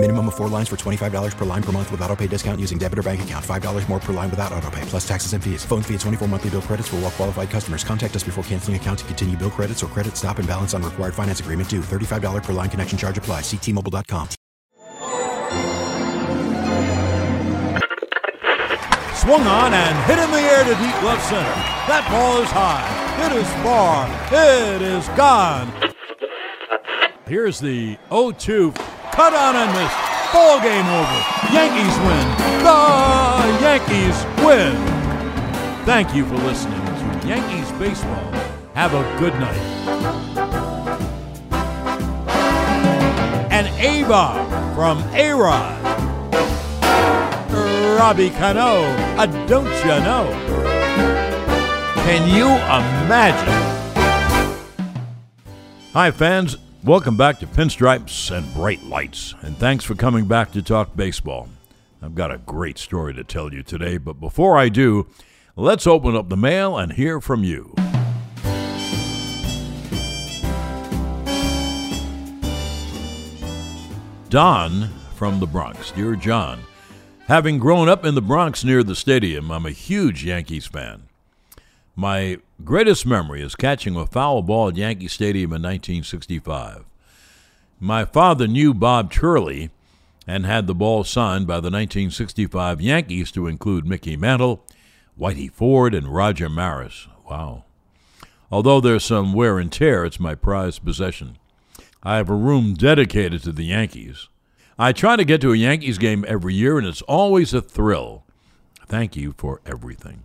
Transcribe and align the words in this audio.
Minimum 0.00 0.28
of 0.28 0.36
four 0.36 0.46
lines 0.48 0.68
for 0.68 0.76
$25 0.76 1.36
per 1.36 1.44
line 1.44 1.62
per 1.62 1.72
month 1.72 1.90
with 1.90 2.00
auto 2.02 2.14
pay 2.14 2.28
discount 2.28 2.60
using 2.60 2.78
debit 2.78 3.00
or 3.00 3.02
bank 3.02 3.20
account. 3.22 3.44
$5 3.44 3.88
more 3.88 3.98
per 3.98 4.12
line 4.12 4.30
without 4.30 4.52
auto 4.52 4.70
pay, 4.70 4.82
plus 4.82 5.06
taxes 5.06 5.32
and 5.32 5.42
fees. 5.42 5.64
Phone 5.64 5.82
fee 5.82 5.94
at 5.94 6.00
24 6.00 6.28
monthly 6.28 6.50
bill 6.50 6.62
credits 6.62 6.86
for 6.86 6.96
all 6.96 7.02
well 7.02 7.10
qualified 7.10 7.50
customers. 7.50 7.82
Contact 7.82 8.14
us 8.14 8.22
before 8.22 8.44
canceling 8.44 8.76
account 8.76 9.00
to 9.00 9.04
continue 9.06 9.36
bill 9.36 9.50
credits 9.50 9.82
or 9.82 9.88
credit 9.88 10.16
stop 10.16 10.38
and 10.38 10.46
balance 10.46 10.72
on 10.72 10.84
required 10.84 11.14
finance 11.14 11.40
agreement 11.40 11.68
due. 11.68 11.80
$35 11.80 12.44
per 12.44 12.52
line 12.52 12.70
connection 12.70 12.96
charge 12.96 13.18
apply. 13.18 13.40
Ctmobile.com. 13.40 14.28
Swung 19.16 19.42
on 19.42 19.74
and 19.74 19.98
hit 20.06 20.20
in 20.20 20.30
the 20.30 20.38
air 20.38 20.62
to 20.62 20.76
deep 20.78 21.02
left 21.02 21.28
center. 21.28 21.58
That 21.90 22.06
ball 22.08 22.40
is 22.40 22.50
high. 22.52 22.86
It 23.26 23.32
is 23.32 23.48
far. 23.64 24.06
It 24.32 24.80
is 24.80 25.08
gone. 25.16 25.72
Here's 27.26 27.58
the 27.58 27.98
0 28.10 28.30
2 28.30 28.72
cut 29.18 29.34
on 29.34 29.56
and 29.56 29.72
missed. 29.72 29.96
Ball 30.32 30.60
game 30.60 30.86
over. 30.86 31.18
Yankees 31.52 31.96
win. 32.06 32.26
The 32.62 32.78
Yankees 33.66 34.16
win. 34.46 34.76
Thank 35.84 36.14
you 36.14 36.24
for 36.24 36.36
listening 36.36 36.80
to 36.86 37.26
Yankees 37.26 37.68
Baseball. 37.80 38.30
Have 38.74 38.94
a 38.94 39.02
good 39.18 39.34
night. 39.34 39.58
And 43.50 43.66
A-Bomb 43.80 44.74
from 44.76 44.98
A-Rod. 45.12 45.82
Robbie 47.98 48.30
Cano, 48.30 48.84
a 49.20 49.26
don't 49.48 49.66
you 49.84 49.98
know? 50.06 50.30
Can 52.06 52.22
you 52.32 52.46
imagine? 52.46 53.54
Hi, 55.92 56.12
fans. 56.12 56.56
Welcome 56.84 57.16
back 57.16 57.40
to 57.40 57.46
Pinstripes 57.48 58.30
and 58.30 58.54
Bright 58.54 58.84
Lights, 58.84 59.34
and 59.42 59.58
thanks 59.58 59.84
for 59.84 59.96
coming 59.96 60.26
back 60.26 60.52
to 60.52 60.62
talk 60.62 60.94
baseball. 60.94 61.48
I've 62.00 62.14
got 62.14 62.30
a 62.30 62.38
great 62.38 62.78
story 62.78 63.12
to 63.14 63.24
tell 63.24 63.52
you 63.52 63.64
today, 63.64 63.98
but 63.98 64.20
before 64.20 64.56
I 64.56 64.68
do, 64.68 65.08
let's 65.56 65.88
open 65.88 66.14
up 66.14 66.28
the 66.28 66.36
mail 66.36 66.78
and 66.78 66.92
hear 66.92 67.20
from 67.20 67.42
you. 67.42 67.74
Don 74.28 74.88
from 75.16 75.40
the 75.40 75.48
Bronx. 75.48 75.90
Dear 75.90 76.14
John, 76.14 76.60
having 77.26 77.58
grown 77.58 77.88
up 77.88 78.04
in 78.04 78.14
the 78.14 78.22
Bronx 78.22 78.62
near 78.62 78.84
the 78.84 78.94
stadium, 78.94 79.50
I'm 79.50 79.66
a 79.66 79.72
huge 79.72 80.24
Yankees 80.24 80.66
fan. 80.66 81.07
My 82.00 82.38
greatest 82.64 83.06
memory 83.06 83.42
is 83.42 83.56
catching 83.56 83.96
a 83.96 84.06
foul 84.06 84.40
ball 84.42 84.68
at 84.68 84.76
Yankee 84.76 85.08
Stadium 85.08 85.50
in 85.50 85.62
1965. 85.62 86.84
My 87.80 88.04
father 88.04 88.46
knew 88.46 88.72
Bob 88.72 89.10
Turley 89.10 89.70
and 90.24 90.46
had 90.46 90.68
the 90.68 90.76
ball 90.76 91.02
signed 91.02 91.48
by 91.48 91.54
the 91.54 91.72
1965 91.72 92.80
Yankees 92.80 93.32
to 93.32 93.48
include 93.48 93.84
Mickey 93.84 94.16
Mantle, 94.16 94.64
Whitey 95.18 95.50
Ford, 95.50 95.92
and 95.92 96.14
Roger 96.14 96.48
Maris. 96.48 97.08
Wow. 97.28 97.64
Although 98.48 98.80
there's 98.80 99.02
some 99.02 99.32
wear 99.32 99.58
and 99.58 99.72
tear, 99.72 100.04
it's 100.04 100.20
my 100.20 100.36
prized 100.36 100.84
possession. 100.84 101.36
I 102.04 102.18
have 102.18 102.30
a 102.30 102.34
room 102.34 102.74
dedicated 102.74 103.42
to 103.42 103.50
the 103.50 103.64
Yankees. 103.64 104.28
I 104.78 104.92
try 104.92 105.16
to 105.16 105.24
get 105.24 105.40
to 105.40 105.52
a 105.52 105.56
Yankees 105.56 105.98
game 105.98 106.24
every 106.28 106.54
year, 106.54 106.78
and 106.78 106.86
it's 106.86 107.02
always 107.02 107.52
a 107.52 107.60
thrill. 107.60 108.22
Thank 108.86 109.16
you 109.16 109.34
for 109.36 109.60
everything. 109.66 110.22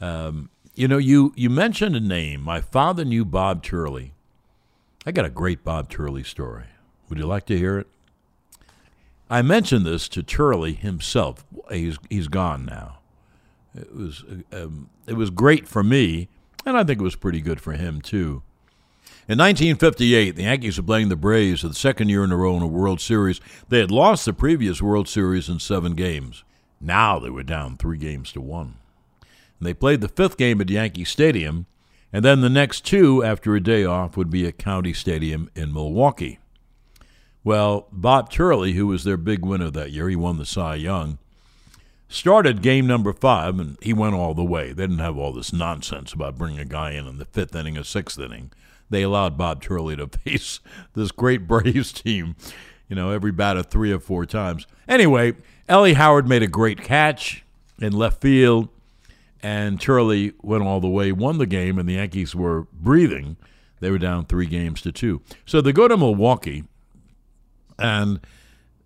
Um, 0.00 0.50
you 0.74 0.88
know, 0.88 0.98
you, 0.98 1.32
you 1.36 1.50
mentioned 1.50 1.96
a 1.96 2.00
name. 2.00 2.42
My 2.42 2.60
father 2.60 3.04
knew 3.04 3.24
Bob 3.24 3.62
Turley. 3.62 4.14
I 5.04 5.12
got 5.12 5.24
a 5.24 5.30
great 5.30 5.64
Bob 5.64 5.88
Turley 5.88 6.22
story. 6.22 6.64
Would 7.08 7.18
you 7.18 7.26
like 7.26 7.46
to 7.46 7.58
hear 7.58 7.78
it? 7.78 7.86
I 9.28 9.42
mentioned 9.42 9.86
this 9.86 10.08
to 10.10 10.22
Turley 10.22 10.72
himself. 10.72 11.44
He's, 11.70 11.98
he's 12.08 12.28
gone 12.28 12.64
now. 12.64 12.98
It 13.74 13.94
was, 13.94 14.24
um, 14.52 14.90
it 15.06 15.14
was 15.14 15.30
great 15.30 15.68
for 15.68 15.84
me, 15.84 16.28
and 16.66 16.76
I 16.76 16.82
think 16.82 17.00
it 17.00 17.04
was 17.04 17.14
pretty 17.14 17.40
good 17.40 17.60
for 17.60 17.72
him, 17.72 18.00
too. 18.00 18.42
In 19.28 19.38
1958, 19.38 20.34
the 20.34 20.42
Yankees 20.42 20.76
were 20.76 20.82
playing 20.82 21.08
the 21.08 21.14
Braves 21.14 21.60
for 21.60 21.68
the 21.68 21.74
second 21.74 22.08
year 22.08 22.24
in 22.24 22.32
a 22.32 22.36
row 22.36 22.56
in 22.56 22.62
a 22.62 22.66
World 22.66 23.00
Series. 23.00 23.40
They 23.68 23.78
had 23.78 23.92
lost 23.92 24.24
the 24.24 24.32
previous 24.32 24.82
World 24.82 25.08
Series 25.08 25.48
in 25.48 25.60
seven 25.60 25.94
games. 25.94 26.42
Now 26.80 27.20
they 27.20 27.30
were 27.30 27.44
down 27.44 27.76
three 27.76 27.98
games 27.98 28.32
to 28.32 28.40
one. 28.40 28.79
They 29.60 29.74
played 29.74 30.00
the 30.00 30.08
fifth 30.08 30.36
game 30.36 30.60
at 30.60 30.70
Yankee 30.70 31.04
Stadium, 31.04 31.66
and 32.12 32.24
then 32.24 32.40
the 32.40 32.48
next 32.48 32.84
two, 32.84 33.22
after 33.22 33.54
a 33.54 33.62
day 33.62 33.84
off, 33.84 34.16
would 34.16 34.30
be 34.30 34.46
at 34.46 34.58
County 34.58 34.92
Stadium 34.92 35.50
in 35.54 35.72
Milwaukee. 35.72 36.38
Well, 37.44 37.86
Bob 37.92 38.30
Turley, 38.30 38.72
who 38.72 38.86
was 38.86 39.04
their 39.04 39.16
big 39.16 39.44
winner 39.44 39.70
that 39.70 39.92
year, 39.92 40.08
he 40.08 40.16
won 40.16 40.38
the 40.38 40.46
Cy 40.46 40.76
Young, 40.76 41.18
started 42.08 42.62
game 42.62 42.86
number 42.86 43.12
five, 43.12 43.58
and 43.58 43.76
he 43.80 43.92
went 43.92 44.14
all 44.14 44.34
the 44.34 44.44
way. 44.44 44.72
They 44.72 44.82
didn't 44.82 44.98
have 44.98 45.16
all 45.16 45.32
this 45.32 45.52
nonsense 45.52 46.12
about 46.12 46.38
bringing 46.38 46.58
a 46.58 46.64
guy 46.64 46.92
in 46.92 47.06
in 47.06 47.18
the 47.18 47.24
fifth 47.24 47.54
inning 47.54 47.78
or 47.78 47.84
sixth 47.84 48.18
inning 48.18 48.50
they 48.90 49.02
allowed 49.02 49.38
Bob 49.38 49.62
Turley 49.62 49.96
to 49.96 50.06
face 50.24 50.60
this 50.94 51.12
great 51.12 51.46
Braves 51.46 51.92
team, 51.92 52.36
you 52.88 52.96
know, 52.96 53.10
every 53.10 53.32
batter 53.32 53.62
three 53.62 53.92
or 53.92 54.00
four 54.00 54.26
times. 54.26 54.66
Anyway, 54.86 55.34
Ellie 55.68 55.94
Howard 55.94 56.28
made 56.28 56.42
a 56.42 56.48
great 56.48 56.82
catch 56.82 57.44
in 57.80 57.92
left 57.92 58.20
field, 58.20 58.68
and 59.42 59.80
Turley 59.80 60.32
went 60.42 60.62
all 60.64 60.80
the 60.80 60.88
way, 60.88 61.12
won 61.12 61.38
the 61.38 61.46
game, 61.46 61.78
and 61.78 61.88
the 61.88 61.94
Yankees 61.94 62.34
were 62.34 62.66
breathing. 62.72 63.36
They 63.80 63.90
were 63.90 63.98
down 63.98 64.26
three 64.26 64.46
games 64.46 64.82
to 64.82 64.92
two. 64.92 65.22
So 65.46 65.60
they 65.60 65.72
go 65.72 65.88
to 65.88 65.96
Milwaukee, 65.96 66.64
and 67.78 68.20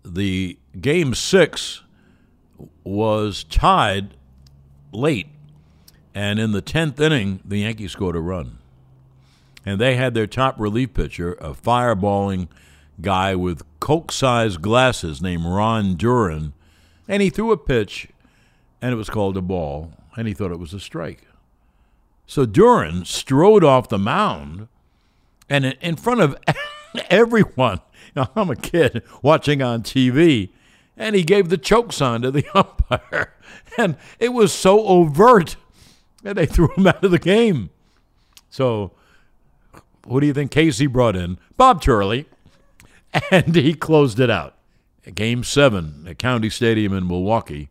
the 0.03 0.57
game 0.79 1.13
six 1.13 1.81
was 2.83 3.43
tied 3.43 4.15
late. 4.91 5.27
And 6.13 6.39
in 6.39 6.53
the 6.53 6.61
10th 6.61 6.99
inning, 6.99 7.41
the 7.43 7.59
Yankees 7.59 7.91
scored 7.91 8.15
a 8.15 8.21
run 8.21 8.59
and 9.65 9.81
they 9.81 9.95
had 9.95 10.13
their 10.13 10.27
top 10.27 10.59
relief 10.59 10.93
pitcher, 10.93 11.33
a 11.33 11.53
fireballing 11.53 12.47
guy 13.01 13.35
with 13.35 13.63
Coke 13.79 14.11
sized 14.11 14.61
glasses 14.61 15.21
named 15.21 15.45
Ryne 15.45 15.97
Duren, 15.97 16.53
and 17.07 17.21
he 17.21 17.29
threw 17.29 17.51
a 17.51 17.57
pitch, 17.57 18.07
and 18.81 18.93
it 18.93 18.95
was 18.95 19.09
called 19.09 19.35
a 19.35 19.41
ball, 19.41 19.91
and 20.15 20.27
he 20.27 20.33
thought 20.33 20.51
it 20.51 20.59
was 20.59 20.73
a 20.73 20.79
strike. 20.79 21.27
So 22.25 22.45
Duren 22.45 23.05
strode 23.05 23.63
off 23.63 23.89
the 23.89 23.99
mound, 23.99 24.67
and 25.49 25.65
in 25.81 25.95
front 25.95 26.21
of 26.21 26.37
everyone, 27.09 27.81
now 28.15 28.31
I'm 28.35 28.49
a 28.49 28.55
kid 28.55 29.03
watching 29.21 29.61
on 29.61 29.83
TV, 29.83 30.49
and 30.97 31.15
he 31.15 31.23
gave 31.23 31.49
the 31.49 31.57
choke 31.57 31.93
sign 31.93 32.21
to 32.21 32.31
the 32.31 32.45
umpire. 32.55 33.33
And 33.77 33.97
it 34.19 34.33
was 34.33 34.51
so 34.53 34.85
overt 34.85 35.55
that 36.23 36.35
they 36.35 36.45
threw 36.45 36.69
him 36.75 36.87
out 36.87 37.03
of 37.03 37.11
the 37.11 37.19
game. 37.19 37.69
So 38.49 38.91
who 40.07 40.19
do 40.19 40.27
you 40.27 40.33
think 40.33 40.51
Casey 40.51 40.87
brought 40.87 41.15
in? 41.15 41.37
Bob 41.57 41.81
Turley. 41.81 42.27
And 43.31 43.55
he 43.55 43.73
closed 43.73 44.19
it 44.19 44.29
out. 44.29 44.55
Game 45.13 45.43
seven 45.43 46.05
at 46.07 46.17
County 46.17 46.49
Stadium 46.49 46.93
in 46.93 47.07
Milwaukee. 47.07 47.69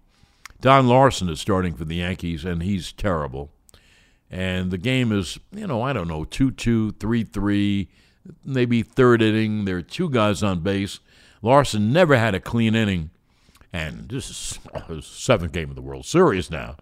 Don 0.64 0.88
Larsen 0.88 1.28
is 1.28 1.42
starting 1.42 1.74
for 1.74 1.84
the 1.84 1.96
Yankees, 1.96 2.42
and 2.42 2.62
he's 2.62 2.90
terrible. 2.90 3.50
And 4.30 4.70
the 4.70 4.78
game 4.78 5.12
is, 5.12 5.38
you 5.52 5.66
know, 5.66 5.82
I 5.82 5.92
don't 5.92 6.08
know, 6.08 6.24
2 6.24 6.52
2, 6.52 6.92
3 6.92 7.22
3, 7.22 7.90
maybe 8.46 8.82
third 8.82 9.20
inning. 9.20 9.66
There 9.66 9.76
are 9.76 9.82
two 9.82 10.08
guys 10.08 10.42
on 10.42 10.60
base. 10.60 11.00
Larson 11.42 11.92
never 11.92 12.16
had 12.16 12.34
a 12.34 12.40
clean 12.40 12.74
inning. 12.74 13.10
And 13.74 14.08
this 14.08 14.30
is 14.30 14.58
his 14.88 15.04
seventh 15.04 15.52
game 15.52 15.68
of 15.68 15.76
the 15.76 15.82
World 15.82 16.06
Series 16.06 16.50
now. 16.50 16.76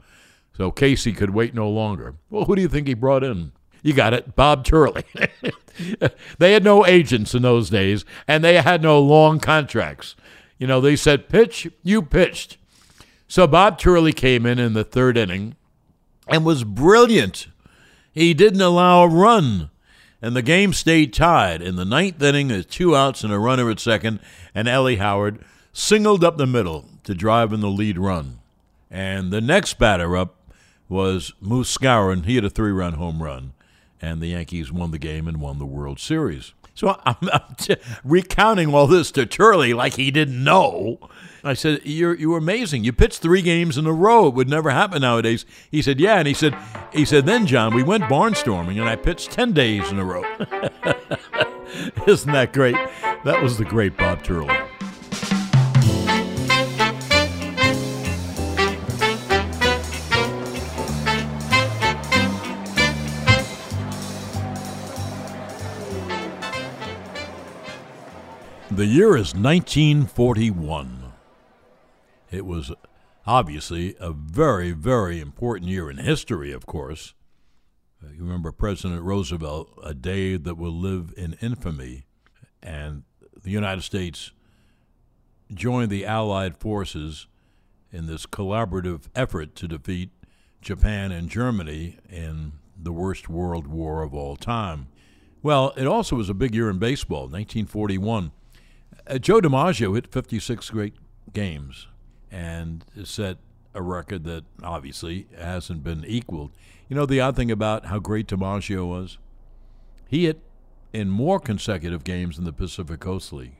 So 0.57 0.71
Casey 0.71 1.13
could 1.13 1.31
wait 1.31 1.53
no 1.53 1.69
longer. 1.69 2.15
Well, 2.31 2.45
who 2.45 2.55
do 2.55 2.63
you 2.63 2.69
think 2.69 2.87
he 2.87 2.95
brought 2.95 3.25
in? 3.25 3.51
You 3.83 3.95
got 3.95 4.15
it, 4.15 4.37
Bob 4.37 4.65
Turley. 4.65 5.03
they 6.39 6.53
had 6.53 6.63
no 6.63 6.87
agents 6.87 7.35
in 7.35 7.43
those 7.43 7.69
days, 7.69 8.05
and 8.29 8.45
they 8.45 8.63
had 8.63 8.81
no 8.81 9.01
long 9.01 9.41
contracts. 9.41 10.15
You 10.57 10.69
know, 10.69 10.81
they 10.81 10.95
said, 10.95 11.29
pitch, 11.29 11.69
you 11.83 12.03
pitched. 12.03 12.59
So 13.33 13.47
Bob 13.47 13.79
Turley 13.79 14.13
came 14.13 14.45
in 14.45 14.59
in 14.59 14.75
the 14.75 14.85
third 14.85 15.17
inning 15.17 15.57
and 16.29 16.45
was 16.45 16.65
brilliant. 16.65 17.47
He 18.13 18.35
didn't 18.35 18.61
allow 18.61 19.05
a 19.05 19.09
run, 19.09 19.71
and 20.21 20.37
the 20.37 20.43
game 20.43 20.75
stayed 20.75 21.15
tied. 21.15 21.63
In 21.63 21.77
the 21.77 21.87
ninth 21.87 22.23
inning, 22.23 22.49
there's 22.49 22.67
two 22.67 22.95
outs 22.95 23.25
and 23.25 23.33
a 23.33 23.39
runner 23.39 23.71
at 23.71 23.81
second, 23.81 24.21
and 24.55 24.69
Ellie 24.69 24.97
Howard 24.97 25.43
singled 25.73 26.23
up 26.23 26.37
the 26.37 26.47
middle 26.47 26.91
to 27.05 27.15
drive 27.15 27.55
in 27.55 27.61
the 27.61 27.71
lead 27.71 27.99
run. 27.99 28.41
And 28.91 29.31
the 29.31 29.41
next 29.41 29.79
batter 29.79 30.15
up 30.15 30.37
was 30.91 31.33
Moose 31.41 31.75
Skowron. 31.75 32.27
He 32.27 32.35
had 32.35 32.45
a 32.45 32.51
three 32.51 32.71
run 32.71 32.93
home 32.93 33.23
run 33.23 33.55
and 34.03 34.21
the 34.21 34.27
Yankees 34.27 34.71
won 34.71 34.91
the 34.91 34.99
game 34.99 35.27
and 35.27 35.41
won 35.41 35.59
the 35.59 35.65
World 35.65 36.01
Series. 36.01 36.53
So 36.75 36.99
I'm, 37.05 37.17
I'm 37.33 37.55
t- 37.57 37.77
recounting 38.05 38.75
all 38.75 38.87
this 38.87 39.11
to 39.13 39.27
Turley 39.27 39.75
like 39.75 39.95
he 39.95 40.11
didn't 40.11 40.43
know. 40.43 40.99
I 41.45 41.55
said, 41.55 41.81
"You're 41.85 42.15
you 42.15 42.31
were 42.31 42.39
amazing. 42.39 42.85
You 42.85 42.93
pitched 42.93 43.21
three 43.21 43.43
games 43.43 43.77
in 43.77 43.87
a 43.87 43.93
row. 43.93 44.29
It 44.29 44.35
would 44.35 44.49
never 44.49 44.71
happen 44.71 45.03
nowadays." 45.03 45.45
He 45.71 45.83
said, 45.83 45.99
"Yeah," 45.99 46.19
and 46.19 46.29
he 46.29 46.35
said, 46.35 46.57
"He 46.93 47.05
said 47.05 47.27
then, 47.27 47.47
John, 47.47 47.75
we 47.75 47.83
went 47.83 48.05
barnstorming, 48.05 48.79
and 48.79 48.89
I 48.89 48.95
pitched 48.95 49.33
ten 49.33 49.53
days 49.53 49.91
in 49.91 49.99
a 49.99 50.05
row." 50.05 50.23
Isn't 52.07 52.33
that 52.33 52.53
great? 52.53 52.77
That 53.25 53.43
was 53.43 53.59
the 53.59 53.65
great 53.65 53.97
Bob 53.97 54.23
Turley. 54.23 54.55
The 68.75 68.87
year 68.87 69.19
is 69.19 69.35
1941. 69.35 71.13
It 72.31 72.47
was 72.47 72.73
obviously 73.27 73.95
a 74.01 74.13
very, 74.13 74.73
very 74.73 75.21
important 75.21 75.69
year 75.69 75.91
in 75.91 75.99
history, 75.99 76.53
of 76.53 76.65
course. 76.65 77.13
You 78.01 78.25
remember 78.25 78.51
President 78.51 79.03
Roosevelt, 79.03 79.79
a 79.85 79.93
day 79.93 80.39
that 80.39 80.57
will 80.57 80.73
live 80.73 81.13
in 81.19 81.35
infamy, 81.43 82.07
and 82.63 83.03
the 83.43 83.51
United 83.51 83.83
States 83.83 84.33
joined 85.53 85.91
the 85.91 86.07
Allied 86.07 86.57
forces 86.57 87.27
in 87.93 88.07
this 88.07 88.25
collaborative 88.25 89.03
effort 89.15 89.55
to 89.57 89.69
defeat 89.69 90.09
Japan 90.63 91.13
and 91.13 91.29
Germany 91.29 91.99
in 92.09 92.53
the 92.75 92.93
worst 92.93 93.29
world 93.29 93.67
war 93.67 94.03
of 94.03 94.15
all 94.15 94.35
time. 94.35 94.87
Well, 95.43 95.75
it 95.77 95.87
also 95.87 96.17
was 96.17 96.31
a 96.31 96.35
big 96.35 96.55
year 96.55 96.71
in 96.71 96.79
baseball, 96.79 97.25
1941. 97.25 98.33
Uh, 99.13 99.19
Joe 99.19 99.43
DiMaggio 99.43 99.95
hit 99.95 100.11
56 100.11 100.71
great 100.71 100.95
games 101.35 101.87
and 102.31 102.83
set 103.05 103.37
a 103.75 103.83
record 103.83 104.25
that 104.25 104.45
obviously 104.63 105.27
hasn't 105.37 105.85
been 105.85 106.03
equaled. 106.07 106.51
You 106.89 106.97
know 106.97 107.05
the 107.05 107.21
odd 107.21 107.37
thing 107.37 107.51
about 107.51 107.87
how 107.87 107.99
great 107.99 108.27
DiMaggio 108.27 108.89
was? 108.89 109.19
He 110.09 110.25
hit 110.25 110.41
in 110.95 111.11
more 111.11 111.39
consecutive 111.39 112.05
games 112.05 112.39
in 112.39 112.45
the 112.45 112.55
Pacific 112.55 113.01
Coast 113.01 113.35
League 113.35 113.59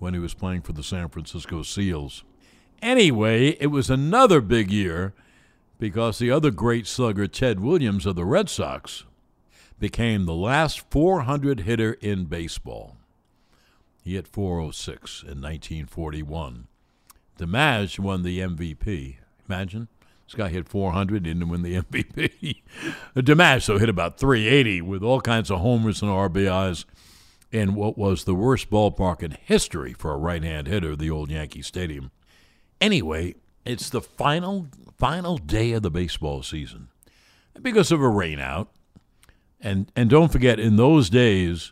when 0.00 0.14
he 0.14 0.20
was 0.20 0.34
playing 0.34 0.62
for 0.62 0.72
the 0.72 0.82
San 0.82 1.10
Francisco 1.10 1.62
Seals. 1.62 2.24
Anyway, 2.82 3.50
it 3.60 3.68
was 3.68 3.88
another 3.88 4.40
big 4.40 4.72
year 4.72 5.14
because 5.78 6.18
the 6.18 6.32
other 6.32 6.50
great 6.50 6.88
slugger, 6.88 7.28
Ted 7.28 7.60
Williams 7.60 8.04
of 8.04 8.16
the 8.16 8.24
Red 8.24 8.48
Sox, 8.48 9.04
became 9.78 10.24
the 10.24 10.34
last 10.34 10.90
400 10.90 11.60
hitter 11.60 11.92
in 12.00 12.24
baseball. 12.24 12.96
He 14.10 14.16
hit 14.16 14.26
406 14.26 15.22
in 15.22 15.40
1941. 15.40 16.66
DiMaggio 17.38 18.00
won 18.00 18.24
the 18.24 18.40
MVP. 18.40 19.18
Imagine 19.48 19.86
this 20.26 20.34
guy 20.34 20.48
hit 20.48 20.68
400, 20.68 21.22
didn't 21.22 21.48
win 21.48 21.62
the 21.62 21.76
MVP. 21.80 22.62
DiMaggio 23.14 23.78
hit 23.78 23.88
about 23.88 24.18
380 24.18 24.82
with 24.82 25.04
all 25.04 25.20
kinds 25.20 25.48
of 25.48 25.60
homers 25.60 26.02
and 26.02 26.10
RBIs 26.10 26.86
in 27.52 27.76
what 27.76 27.96
was 27.96 28.24
the 28.24 28.34
worst 28.34 28.68
ballpark 28.68 29.22
in 29.22 29.30
history 29.30 29.92
for 29.92 30.12
a 30.12 30.18
right-hand 30.18 30.66
hitter, 30.66 30.96
the 30.96 31.08
old 31.08 31.30
Yankee 31.30 31.62
Stadium. 31.62 32.10
Anyway, 32.80 33.36
it's 33.64 33.90
the 33.90 34.00
final 34.00 34.66
final 34.98 35.38
day 35.38 35.70
of 35.70 35.82
the 35.82 35.90
baseball 35.92 36.42
season 36.42 36.88
because 37.62 37.92
of 37.92 38.00
a 38.00 38.06
rainout. 38.06 38.66
And 39.60 39.92
and 39.94 40.10
don't 40.10 40.32
forget, 40.32 40.58
in 40.58 40.74
those 40.74 41.10
days, 41.10 41.70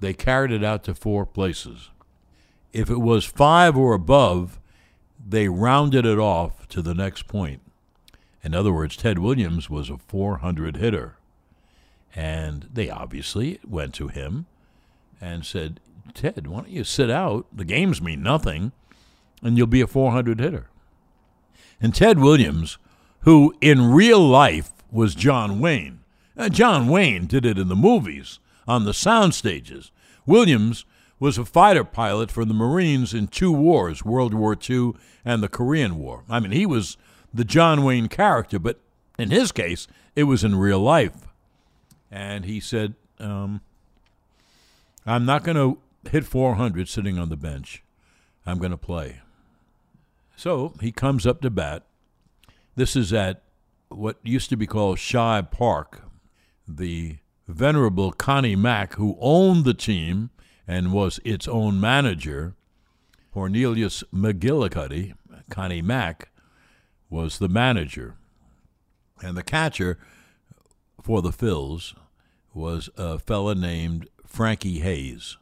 They 0.00 0.14
carried 0.14 0.50
it 0.50 0.64
out 0.64 0.84
to 0.84 0.94
four 0.94 1.26
places. 1.26 1.90
If 2.72 2.88
it 2.90 3.00
was 3.00 3.24
five 3.24 3.76
or 3.76 3.94
above, 3.94 4.58
they 5.24 5.48
rounded 5.48 6.06
it 6.06 6.18
off 6.18 6.66
to 6.68 6.82
the 6.82 6.94
next 6.94 7.26
point. 7.26 7.60
In 8.42 8.54
other 8.54 8.72
words, 8.72 8.96
Ted 8.96 9.18
Williams 9.18 9.68
was 9.68 9.90
a 9.90 9.98
400 9.98 10.76
hitter. 10.76 11.16
And 12.14 12.68
they 12.72 12.90
obviously 12.90 13.60
went 13.66 13.94
to 13.94 14.08
him 14.08 14.46
and 15.20 15.44
said, 15.44 15.80
Ted, 16.14 16.46
why 16.46 16.60
don't 16.60 16.70
you 16.70 16.84
sit 16.84 17.10
out? 17.10 17.46
The 17.52 17.64
games 17.64 18.00
mean 18.00 18.22
nothing, 18.22 18.72
and 19.42 19.56
you'll 19.56 19.66
be 19.66 19.80
a 19.80 19.86
400 19.86 20.40
hitter. 20.40 20.70
And 21.80 21.94
Ted 21.94 22.18
Williams, 22.18 22.78
who 23.20 23.54
in 23.60 23.92
real 23.92 24.20
life 24.20 24.72
was 24.90 25.14
John 25.14 25.60
Wayne, 25.60 26.00
uh, 26.36 26.48
John 26.48 26.88
Wayne 26.88 27.26
did 27.26 27.44
it 27.44 27.58
in 27.58 27.68
the 27.68 27.76
movies, 27.76 28.38
on 28.66 28.84
the 28.84 28.94
sound 28.94 29.34
stages. 29.34 29.90
Williams 30.26 30.84
was 31.18 31.36
a 31.36 31.44
fighter 31.44 31.84
pilot 31.84 32.30
for 32.30 32.44
the 32.44 32.54
Marines 32.54 33.12
in 33.12 33.28
two 33.28 33.52
wars, 33.52 34.04
World 34.04 34.32
War 34.32 34.56
II 34.68 34.92
and 35.24 35.42
the 35.42 35.48
Korean 35.48 35.98
War. 35.98 36.24
I 36.28 36.40
mean, 36.40 36.52
he 36.52 36.66
was 36.66 36.96
the 37.32 37.44
John 37.44 37.84
Wayne 37.84 38.08
character, 38.08 38.58
but 38.58 38.80
in 39.18 39.30
his 39.30 39.52
case, 39.52 39.86
it 40.16 40.24
was 40.24 40.42
in 40.42 40.54
real 40.54 40.80
life. 40.80 41.28
And 42.10 42.46
he 42.46 42.58
said, 42.58 42.94
um, 43.18 43.60
I'm 45.06 45.26
not 45.26 45.44
going 45.44 45.56
to 45.56 46.10
hit 46.10 46.24
400 46.24 46.88
sitting 46.88 47.18
on 47.18 47.28
the 47.28 47.36
bench. 47.36 47.82
I'm 48.46 48.58
going 48.58 48.70
to 48.70 48.78
play. 48.78 49.20
So 50.36 50.74
he 50.80 50.90
comes 50.90 51.26
up 51.26 51.42
to 51.42 51.50
bat. 51.50 51.84
This 52.74 52.96
is 52.96 53.12
at 53.12 53.42
what 53.88 54.18
used 54.22 54.48
to 54.50 54.56
be 54.56 54.66
called 54.66 54.96
Shibe 54.96 55.50
Park. 55.50 56.02
The 56.66 57.18
venerable 57.50 58.12
Connie 58.12 58.56
Mack, 58.56 58.94
who 58.94 59.16
owned 59.20 59.64
the 59.64 59.74
team 59.74 60.30
and 60.66 60.92
was 60.92 61.20
its 61.24 61.48
own 61.48 61.80
manager, 61.80 62.54
Cornelius 63.32 64.02
McGillicuddy, 64.14 65.14
Connie 65.50 65.82
Mack, 65.82 66.30
was 67.08 67.38
the 67.38 67.48
manager. 67.48 68.16
And 69.22 69.36
the 69.36 69.42
catcher 69.42 69.98
for 71.02 71.22
the 71.22 71.30
Phils 71.30 71.94
was 72.54 72.88
a 72.96 73.18
fella 73.18 73.54
named 73.54 74.08
Frankie 74.26 74.80
Hayes. 74.80 75.36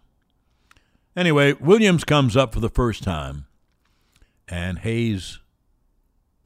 Anyway, 1.16 1.52
Williams 1.54 2.04
comes 2.04 2.36
up 2.36 2.54
for 2.54 2.60
the 2.60 2.68
first 2.68 3.02
time, 3.02 3.46
and 4.46 4.78
Hayes 4.80 5.40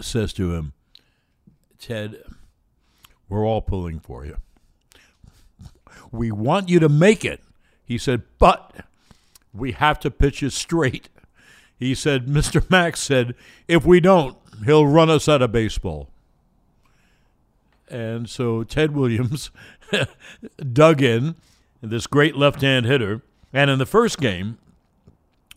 says 0.01 0.33
to 0.33 0.55
him, 0.55 0.73
Ted, 1.79 2.23
we're 3.29 3.47
all 3.47 3.63
pulling 3.63 4.01
for 4.01 4.25
you. 4.25 4.39
We 6.11 6.31
want 6.31 6.69
you 6.69 6.79
to 6.81 6.89
make 6.89 7.25
it. 7.25 7.41
He 7.85 7.99
said, 7.99 8.23
but 8.39 8.85
we 9.53 9.73
have 9.73 10.01
to 10.01 10.11
pitch 10.11 10.43
it 10.43 10.53
straight. 10.53 11.09
He 11.79 11.95
said, 11.95 12.27
Mr. 12.27 12.69
Max 12.71 13.01
said, 13.01 13.35
if 13.69 13.85
we 13.85 14.01
don't, 14.01 14.37
he'll 14.65 14.87
run 14.87 15.11
us 15.11 15.29
out 15.29 15.43
of 15.43 15.53
baseball. 15.53 16.09
And 17.89 18.29
so 18.29 18.65
Ted 18.65 18.95
Williams 18.95 19.51
dug 20.73 21.03
in, 21.03 21.35
this 21.83 22.07
great 22.07 22.37
left 22.37 22.63
hand 22.63 22.87
hitter. 22.87 23.23
And 23.53 23.71
in 23.71 23.79
the 23.79 23.87
first 23.87 24.19
game, 24.19 24.59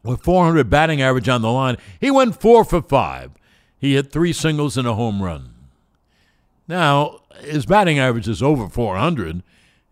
with 0.04 0.22
400 0.22 0.70
batting 0.70 1.02
average 1.02 1.30
on 1.30 1.42
the 1.42 1.52
line, 1.52 1.78
he 2.00 2.12
went 2.12 2.40
four 2.40 2.66
for 2.66 2.82
five. 2.82 3.32
He 3.78 3.96
hit 3.96 4.12
three 4.12 4.34
singles 4.34 4.78
and 4.78 4.88
a 4.88 4.96
home 4.96 5.22
run. 5.22 5.54
Now, 6.68 7.20
his 7.42 7.66
batting 7.66 8.00
average 8.00 8.28
is 8.28 8.42
over 8.42 8.68
400. 8.68 9.44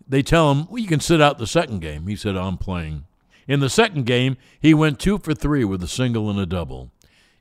They 0.08 0.22
tell 0.22 0.52
him, 0.52 0.68
well, 0.70 0.80
you 0.80 0.88
can 0.88 1.00
sit 1.00 1.22
out 1.22 1.38
the 1.38 1.48
second 1.48 1.80
game. 1.80 2.08
He 2.08 2.16
said, 2.16 2.36
I'm 2.36 2.58
playing. 2.58 3.06
In 3.48 3.60
the 3.60 3.70
second 3.70 4.06
game, 4.06 4.38
he 4.60 4.74
went 4.74 5.00
two 5.00 5.18
for 5.18 5.34
three 5.34 5.64
with 5.64 5.84
a 5.84 5.88
single 5.88 6.30
and 6.30 6.40
a 6.40 6.46
double. 6.46 6.92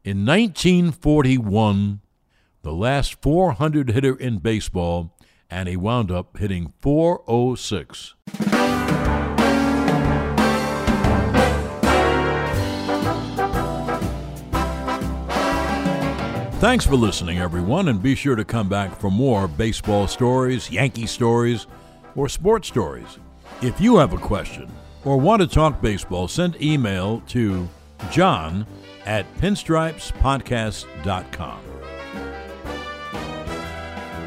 In 0.05 0.27
1941, 0.27 2.01
the 2.63 2.73
last 2.73 3.21
400 3.21 3.91
hitter 3.91 4.15
in 4.15 4.39
baseball, 4.39 5.17
and 5.51 5.69
he 5.69 5.77
wound 5.77 6.11
up 6.11 6.39
hitting 6.39 6.73
406. 6.81 8.15
Thanks 16.61 16.87
for 16.87 16.95
listening, 16.95 17.39
everyone, 17.39 17.89
and 17.89 18.01
be 18.01 18.15
sure 18.15 18.37
to 18.37 18.45
come 18.45 18.69
back 18.69 18.95
for 19.01 19.11
more 19.11 19.49
baseball 19.49 20.07
stories, 20.07 20.71
Yankee 20.71 21.07
stories, 21.07 21.67
or 22.17 22.29
sports 22.29 22.69
stories. 22.69 23.19
If 23.61 23.81
you 23.81 23.97
have 23.99 24.13
a 24.13 24.19
question, 24.19 24.71
or 25.05 25.19
want 25.19 25.43
to 25.43 25.49
talk 25.49 25.81
baseball, 25.81 26.29
send 26.29 26.61
email 26.63 27.23
to 27.29 27.69
john 28.11 28.67
at 29.07 29.33
pinstripespodcast.com. 29.37 31.61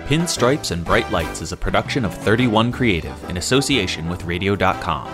Pinstripes 0.06 0.72
and 0.72 0.86
Bright 0.86 1.12
Lights 1.12 1.42
is 1.42 1.52
a 1.52 1.58
production 1.58 2.06
of 2.06 2.14
31 2.14 2.72
Creative 2.72 3.30
in 3.30 3.38
association 3.38 4.08
with 4.08 4.24
Radio.com. 4.26 5.10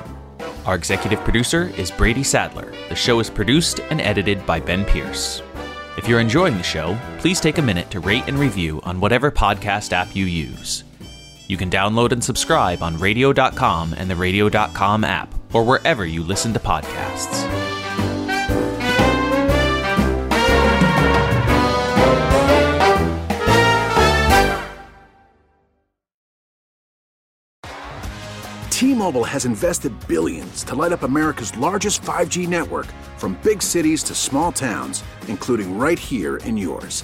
Our 0.65 0.75
executive 0.75 1.19
producer 1.21 1.71
is 1.77 1.89
Brady 1.89 2.23
Sadler. 2.23 2.73
The 2.89 2.95
show 2.95 3.21
is 3.21 3.29
produced 3.29 3.79
and 3.89 4.01
edited 4.01 4.45
by 4.45 4.59
Ben 4.59 4.83
Pierce. 4.83 5.41
If 5.97 6.09
you're 6.09 6.19
enjoying 6.19 6.57
the 6.57 6.63
show, 6.63 6.97
please 7.19 7.39
take 7.39 7.57
a 7.57 7.61
minute 7.61 7.89
to 7.91 8.01
rate 8.01 8.25
and 8.27 8.37
review 8.37 8.81
on 8.83 8.99
whatever 8.99 9.31
podcast 9.31 9.93
app 9.93 10.13
you 10.15 10.25
use. 10.25 10.83
You 11.51 11.57
can 11.57 11.69
download 11.69 12.13
and 12.13 12.23
subscribe 12.23 12.81
on 12.81 12.97
Radio.com 12.97 13.91
and 13.91 14.09
the 14.09 14.15
Radio.com 14.15 15.03
app, 15.03 15.35
or 15.51 15.65
wherever 15.65 16.05
you 16.05 16.23
listen 16.23 16.53
to 16.53 16.59
podcasts. 16.59 17.45
T-Mobile 28.69 29.25
has 29.25 29.43
invested 29.43 29.91
billions 30.07 30.63
to 30.63 30.75
light 30.75 30.93
up 30.93 31.03
America's 31.03 31.57
largest 31.57 32.01
5G 32.03 32.47
network 32.47 32.87
from 33.17 33.37
big 33.43 33.61
cities 33.61 34.03
to 34.03 34.15
small 34.15 34.53
towns, 34.53 35.03
including 35.27 35.77
right 35.77 35.99
here 35.99 36.37
in 36.37 36.55
yours. 36.55 37.03